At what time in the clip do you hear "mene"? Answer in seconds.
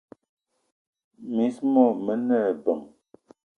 2.05-2.35